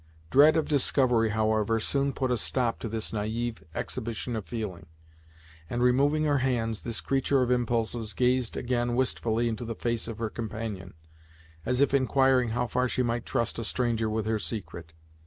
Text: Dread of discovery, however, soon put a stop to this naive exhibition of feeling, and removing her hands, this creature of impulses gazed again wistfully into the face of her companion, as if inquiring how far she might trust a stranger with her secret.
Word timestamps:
Dread 0.31 0.57
of 0.57 0.67
discovery, 0.67 1.29
however, 1.29 1.79
soon 1.79 2.11
put 2.11 2.31
a 2.31 2.35
stop 2.37 2.79
to 2.79 2.89
this 2.89 3.13
naive 3.13 3.63
exhibition 3.75 4.35
of 4.35 4.47
feeling, 4.47 4.87
and 5.69 5.83
removing 5.83 6.23
her 6.23 6.39
hands, 6.39 6.81
this 6.81 7.01
creature 7.01 7.43
of 7.43 7.51
impulses 7.51 8.13
gazed 8.13 8.57
again 8.57 8.95
wistfully 8.95 9.47
into 9.47 9.63
the 9.63 9.75
face 9.75 10.07
of 10.07 10.17
her 10.17 10.31
companion, 10.31 10.95
as 11.67 11.81
if 11.81 11.93
inquiring 11.93 12.49
how 12.49 12.65
far 12.65 12.87
she 12.87 13.03
might 13.03 13.27
trust 13.27 13.59
a 13.59 13.63
stranger 13.63 14.09
with 14.09 14.25
her 14.25 14.39
secret. 14.39 14.93